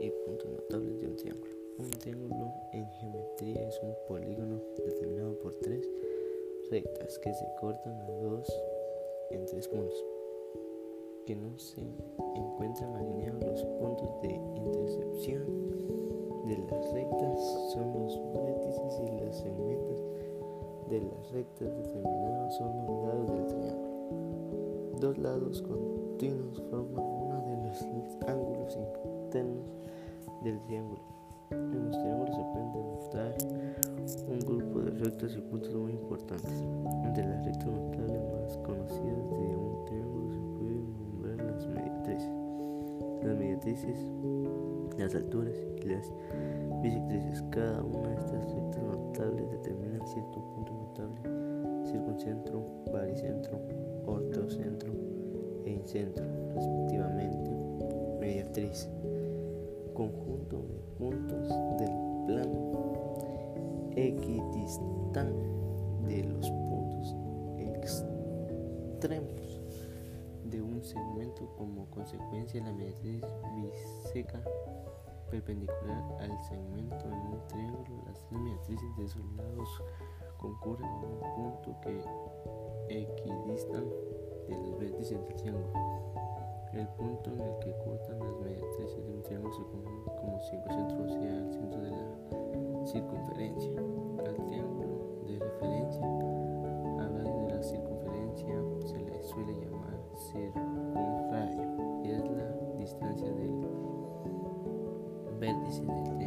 y 0.00 0.10
puntos 0.24 0.50
notables 0.50 1.00
de 1.00 1.06
un 1.08 1.16
triángulo. 1.16 1.52
Un 1.78 1.90
triángulo 1.90 2.52
en 2.72 2.86
geometría 2.86 3.68
es 3.68 3.80
un 3.82 3.94
polígono 4.06 4.60
determinado 4.86 5.36
por 5.40 5.54
tres 5.56 5.88
rectas 6.70 7.18
que 7.18 7.34
se 7.34 7.46
cortan 7.60 7.92
a 8.00 8.10
dos 8.22 8.46
en 9.30 9.44
tres 9.46 9.66
puntos, 9.66 10.04
que 11.26 11.34
no 11.34 11.58
se 11.58 11.80
encuentran 12.36 12.94
alineados 12.94 13.44
los 13.44 13.64
puntos 13.64 14.22
de 14.22 14.34
intersección 14.54 15.64
de 16.46 16.58
las 16.58 16.92
rectas 16.92 17.40
son 17.72 17.92
los 17.94 18.20
vértices 18.34 19.00
y 19.00 19.24
los 19.24 19.36
segmentos 19.36 20.04
de 20.90 21.00
las 21.00 21.32
rectas 21.32 21.74
determinados 21.74 22.54
son 22.56 22.76
los 22.76 23.06
lados 23.06 23.30
del 23.30 23.46
triángulo. 23.46 23.94
Dos 25.00 25.18
lados 25.18 25.62
continuos 25.62 26.62
forman 26.70 27.04
uno 27.04 27.44
de 27.48 27.68
los 27.68 28.28
ángulos 28.28 28.78
del 29.34 30.60
triángulo. 30.66 31.00
En 31.50 31.86
los 31.86 31.98
triángulos 31.98 32.36
se 32.36 32.42
pueden 32.52 32.72
notar 32.94 33.36
un 34.28 34.38
grupo 34.40 34.80
de 34.80 34.90
rectas 34.92 35.36
y 35.36 35.40
puntos 35.40 35.74
muy 35.74 35.92
importantes. 35.92 36.52
Entre 37.04 37.26
las 37.26 37.44
rectas 37.44 37.66
notables 37.66 38.22
más 38.32 38.56
conocidas 38.58 39.30
de 39.30 39.56
un 39.56 39.84
triángulo 39.86 40.30
se 40.30 40.40
pueden 40.58 40.92
nombrar 40.98 41.50
las 41.50 41.66
mediatrices. 41.66 42.30
Las 43.24 43.38
mediatrices, 43.38 43.98
las 44.98 45.14
alturas 45.14 45.56
y 45.82 45.88
las 45.88 46.12
bisectrices. 46.80 47.42
Cada 47.50 47.82
una 47.82 48.08
de 48.10 48.14
estas 48.16 48.52
rectas 48.52 48.82
notables 48.82 49.50
determina 49.50 50.06
cierto 50.06 50.44
punto 50.54 50.72
notable, 50.72 51.84
circuncentro, 51.90 52.62
baricentro, 52.92 53.60
ortocentro 54.06 54.92
e 55.64 55.70
incentro, 55.70 56.24
respectivamente. 56.54 57.50
Mediatriz 58.20 58.88
conjunto 59.94 60.66
de 60.68 60.78
puntos 60.98 61.48
del 61.78 61.94
plano 62.26 62.74
equidistan 63.96 65.32
de 66.04 66.24
los 66.24 66.50
puntos 66.50 67.16
extremos 67.58 69.60
de 70.44 70.60
un 70.60 70.82
segmento 70.82 71.48
como 71.56 71.88
consecuencia 71.90 72.64
la 72.64 72.72
mediatriz 72.72 73.22
biseca 73.54 74.42
perpendicular 75.30 76.02
al 76.20 76.42
segmento 76.44 77.06
en 77.06 77.12
un 77.12 77.38
triángulo. 77.48 78.02
Las 78.06 78.24
tres 78.26 78.40
mediatrices 78.40 78.96
de 78.96 79.08
sus 79.08 79.24
lados 79.36 79.82
concurren 80.38 80.86
en 80.86 81.04
un 81.04 81.20
punto 81.34 81.76
que 81.80 82.00
equidistan 82.88 83.84
del 84.48 84.74
vértice 84.78 85.16
del 85.16 85.34
triángulo 85.34 86.13
el 86.78 86.88
punto 86.88 87.30
en 87.32 87.40
el 87.40 87.58
que 87.60 87.72
cortan 87.84 88.18
las 88.18 88.36
mediatrices 88.40 89.06
de 89.06 89.12
un 89.12 89.22
triángulo 89.22 89.54
se 89.54 89.62
como 89.62 90.40
circuncentro, 90.42 91.04
o 91.04 91.08
sea, 91.08 91.36
el 91.36 91.52
centro 91.52 91.80
de 91.80 91.90
la 91.90 92.86
circunferencia. 92.86 93.72
Al 94.26 94.34
triángulo 94.46 95.22
de 95.26 95.38
referencia, 95.38 96.04
a 96.98 97.08
radio 97.08 97.46
de 97.46 97.54
la 97.54 97.62
circunferencia, 97.62 98.54
se 98.86 98.98
le 98.98 99.22
suele 99.22 99.52
llamar 99.60 99.98
circunradio 100.32 102.02
y 102.02 102.10
es 102.10 102.24
la 102.30 102.76
distancia 102.76 103.30
del 103.32 103.52
vértice 105.38 105.84
del 105.84 106.04
triángulo. 106.04 106.23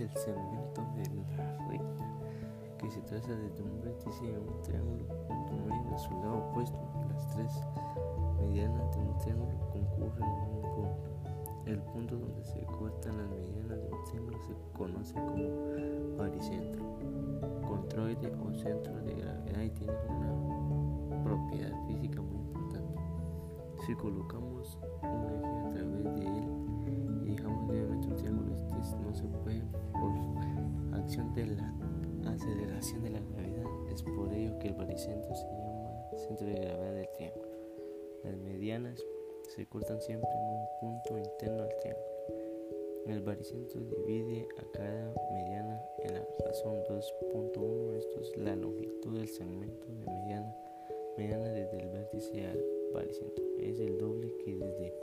El 0.00 0.10
segmento 0.10 0.82
de 0.94 1.08
la 1.36 1.56
recta 1.68 2.04
que 2.78 2.90
se 2.90 3.00
traza 3.02 3.32
desde 3.32 3.62
un 3.62 3.80
vértice 3.80 4.34
a 4.34 4.38
un 4.38 4.62
triángulo 4.62 5.06
punto 5.26 5.52
medio 5.64 5.94
a 5.94 5.98
su 5.98 6.10
lado 6.10 6.38
opuesto. 6.50 6.78
Las 7.08 7.28
tres 7.30 7.52
medianas 8.38 8.94
de 8.94 9.02
un 9.02 9.18
triángulo 9.18 9.58
concurren 9.72 10.28
en 10.28 10.54
un 10.54 10.62
punto. 10.74 11.10
El 11.64 11.78
punto 11.78 12.16
donde 12.16 12.44
se 12.44 12.60
cortan 12.66 13.16
las 13.16 13.30
medianas 13.30 13.80
de 13.80 13.88
un 13.90 14.04
triángulo 14.04 14.38
se 14.42 14.54
conoce 14.76 15.14
como 15.14 16.16
baricentro, 16.18 16.84
controide 17.66 18.32
o 18.34 18.52
centro 18.54 18.94
de 19.02 19.14
gravedad 19.14 19.62
y 19.62 19.70
tiene 19.70 19.94
una 20.10 21.24
propiedad 21.24 21.72
física 21.86 22.20
muy 22.20 22.36
importante. 22.36 23.00
Si 23.86 23.94
colocamos 23.94 24.78
un 25.02 25.24
eje 25.24 25.46
a 25.46 25.70
través 25.72 26.04
de 26.04 26.26
él 26.26 27.24
y 27.24 27.30
dejamos 27.30 27.68
levemente 27.72 28.08
un 28.08 28.16
triángulo, 28.16 28.45
de 31.36 31.44
la 31.44 32.32
aceleración 32.32 33.02
de 33.02 33.10
la 33.10 33.20
gravedad. 33.20 33.66
Es 33.92 34.02
por 34.02 34.32
ello 34.32 34.58
que 34.58 34.68
el 34.68 34.74
baricentro 34.74 35.34
se 35.34 35.44
llama 35.44 36.10
centro 36.16 36.46
de 36.46 36.54
gravedad 36.54 36.94
del 36.94 37.08
triángulo. 37.10 37.48
Las 38.24 38.36
medianas 38.38 39.04
se 39.54 39.66
cortan 39.66 40.00
siempre 40.00 40.30
en 40.30 40.48
un 40.48 40.66
punto 40.80 41.18
interno 41.18 41.62
al 41.62 41.76
triángulo. 41.76 42.06
El 43.06 43.20
baricentro 43.20 43.80
divide 43.80 44.48
a 44.56 44.72
cada 44.72 45.14
mediana 45.30 45.80
en 46.04 46.14
la 46.14 46.26
razón 46.46 46.82
2.1. 46.88 47.96
Esto 47.96 48.20
es 48.20 48.36
la 48.38 48.56
longitud 48.56 49.18
del 49.18 49.28
segmento 49.28 49.86
de 49.88 50.10
mediana, 50.10 50.56
mediana 51.18 51.48
desde 51.50 51.80
el 51.80 51.88
vértice 51.88 52.46
al 52.46 52.64
baricentro. 52.94 53.44
Es 53.60 53.78
el 53.78 53.98
doble 53.98 54.32
que 54.42 54.56
desde 54.56 54.94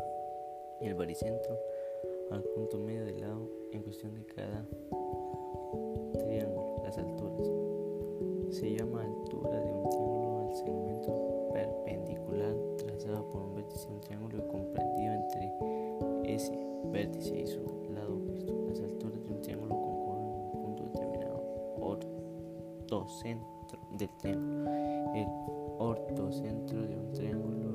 el 0.81 0.95
baricentro 0.95 1.59
al 2.31 2.41
punto 2.41 2.79
medio 2.79 3.05
del 3.05 3.21
lado 3.21 3.47
en 3.71 3.83
cuestión 3.83 4.15
de 4.15 4.25
cada 4.25 4.67
triángulo, 6.13 6.81
las 6.83 6.97
alturas. 6.97 7.51
Se 8.49 8.75
llama 8.75 9.03
altura 9.03 9.59
de 9.59 9.73
un 9.73 9.89
triángulo 9.89 10.47
al 10.47 10.55
segmento 10.55 11.49
perpendicular 11.53 12.55
trazado 12.77 13.29
por 13.29 13.41
un 13.41 13.55
vértice 13.55 13.87
de 13.87 13.93
un 13.93 14.01
triángulo 14.01 14.37
y 14.37 14.47
comprendido 14.47 15.13
entre 15.13 16.33
ese 16.35 16.57
vértice 16.91 17.41
y 17.41 17.47
su 17.47 17.61
lado. 17.93 18.17
Las 18.67 18.79
alturas 18.81 19.23
de 19.23 19.33
un 19.33 19.41
triángulo 19.41 19.75
concurren 19.75 20.25
en 20.25 20.33
un 20.33 20.51
punto 20.51 20.83
determinado, 20.83 21.41
ortocentro 21.81 23.79
del 23.97 24.09
triángulo. 24.17 24.71
El 25.15 25.27
ortocentro 25.79 26.81
de 26.87 26.95
un 26.97 27.11
triángulo 27.11 27.72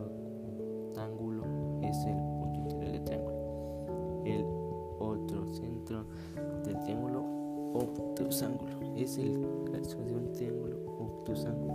obtusángulo 7.89 8.95
es 8.97 9.19
el 9.19 9.41
caso 9.73 9.99
de 10.05 10.15
un 10.15 10.33
triángulo 10.33 10.77
obtusángulo. 10.99 11.75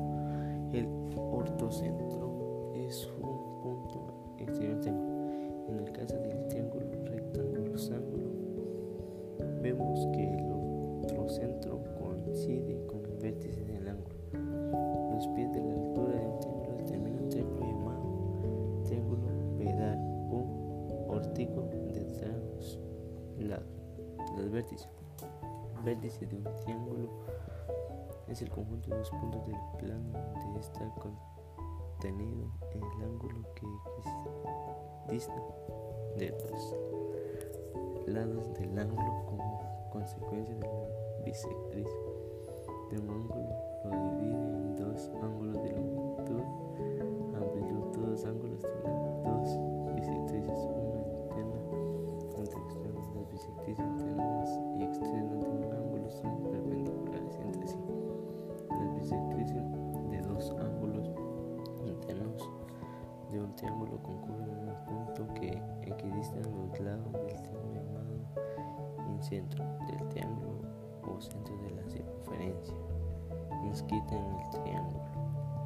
El 0.73 0.87
ortocentro 1.15 2.73
es 2.75 3.07
un 3.21 3.61
punto 3.61 4.35
exterior 4.39 4.79
triángulo. 4.79 5.13
En 5.69 5.79
el 5.79 5.91
caso 5.91 6.15
del 6.17 6.47
triángulo 6.47 6.85
rectángulo 7.05 7.73
ángulo, 7.95 8.27
vemos 9.61 10.07
que 10.13 10.33
el 10.33 10.51
ortocentro 10.51 11.83
coincide 11.99 12.85
con 12.87 13.05
el 13.05 13.17
vértice 13.17 13.63
del 13.65 13.87
ángulo. 13.87 14.15
Los 15.13 15.27
pies 15.29 15.51
de 15.53 15.61
la 15.61 15.73
altura 15.73 16.19
de 16.19 16.27
un 16.27 16.39
triángulo 16.39 16.77
determinan 16.77 17.23
un 17.23 17.29
triángulo 17.29 17.61
llamado 17.65 18.83
triángulo 18.83 19.21
pedal 19.57 19.97
o 20.31 21.13
órtico 21.13 21.61
de 21.71 21.79
tres 21.91 22.21
lados. 22.21 22.79
Los 24.37 24.51
vértices. 24.51 25.02
Vértice 25.83 26.25
de 26.25 26.35
un 26.37 26.43
triángulo. 26.63 27.09
Es 28.27 28.41
el 28.41 28.49
conjunto 28.49 28.89
de 28.89 28.97
los 28.97 29.09
puntos 29.09 29.45
del 29.45 29.57
plano 29.77 30.13
donde 30.41 30.61
está 30.61 30.89
contenido 30.95 32.49
en 32.71 32.83
el 32.83 33.03
ángulo 33.03 33.43
que 33.53 33.67
dista 35.11 35.35
de 36.17 36.29
los 36.29 36.75
lados 38.07 38.53
del 38.53 38.79
ángulo 38.79 39.25
como 39.25 39.89
consecuencia 39.91 40.55
de 40.55 40.61
la 40.61 41.23
bisectriz 41.25 41.87
de 42.89 42.99
un 42.99 43.09
ángulo 43.09 43.42
incentro 69.33 69.65
del 69.87 70.09
triángulo 70.09 70.61
o 71.07 71.19
centro 71.19 71.57
de 71.63 71.71
la 71.71 71.83
circunferencia 71.89 72.75
inscrita 73.65 74.15
en 74.15 74.35
el 74.35 74.49
triángulo. 74.51 75.03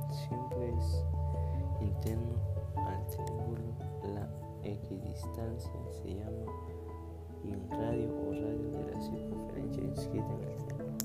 Siempre 0.09 0.73
es 0.77 1.03
interno 1.81 2.37
al 2.77 3.05
triángulo. 3.07 3.59
La 4.13 4.29
equidistancia 4.63 5.71
se 6.01 6.15
llama 6.15 6.51
radio 7.71 8.09
o 8.09 8.31
radio 8.31 8.71
de 8.71 8.91
la 8.91 9.01
circunferencia 9.01 9.83
inscrita 9.83 10.33
en 10.33 10.43
el 10.43 10.57
triángulo. 10.63 10.97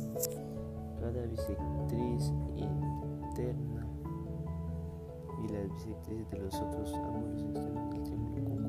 Cada 1.01 1.27
bisectriz 1.27 2.33
interna 2.57 3.87
y 5.43 5.49
las 5.49 5.69
bisectrices 5.73 6.31
de 6.31 6.39
los 6.39 6.55
otros 6.55 6.95
ángulos 6.95 7.43
externos 7.43 7.91
del 7.91 8.05
triángulo 8.05 8.62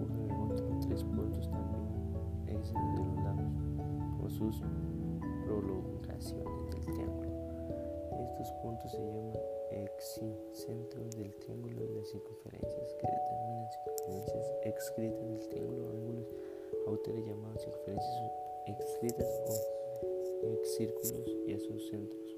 sus 4.37 4.55
prolongaciones 5.45 6.71
del 6.71 6.85
triángulo. 6.85 7.29
Estos 8.31 8.51
puntos 8.63 8.91
se 8.91 8.97
llaman 8.97 9.33
excentros 9.71 11.15
del 11.17 11.35
triángulo 11.35 11.83
y 11.83 11.95
las 11.95 12.07
circunferencias 12.09 12.93
que 12.99 13.07
determinan 13.07 13.69
circunferencias 13.71 14.53
excretas 14.63 15.29
del 15.29 15.49
triángulo 15.49 15.89
ángulos 15.89 16.27
autores 16.87 17.25
llamados 17.25 17.61
circunferencias 17.61 18.31
excretas 18.67 19.69
o 20.43 20.53
excírculos 20.53 21.37
y 21.47 21.53
a 21.53 21.59
sus 21.59 21.89
centros. 21.89 22.32